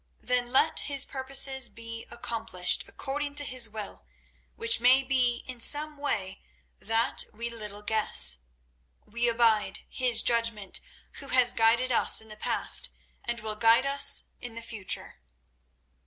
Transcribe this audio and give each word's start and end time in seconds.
Then 0.23 0.47
let 0.51 0.79
His 0.79 1.05
purposes 1.05 1.69
be 1.69 2.07
accomplished 2.09 2.85
according 2.87 3.35
to 3.35 3.43
His 3.43 3.69
will, 3.69 4.03
which 4.55 4.79
may 4.79 5.03
be 5.03 5.43
in 5.45 5.59
some 5.59 5.95
way 5.95 6.41
that 6.79 7.25
we 7.31 7.51
little 7.51 7.83
guess. 7.83 8.39
We 9.05 9.29
abide 9.29 9.81
His 9.87 10.23
judgment 10.23 10.79
Who 11.19 11.27
has 11.27 11.53
guided 11.53 11.91
us 11.91 12.19
in 12.19 12.29
the 12.29 12.35
past, 12.37 12.89
and 13.25 13.41
will 13.41 13.55
guide 13.57 13.85
us 13.85 14.23
in 14.39 14.55
the 14.55 14.63
future." 14.63 15.21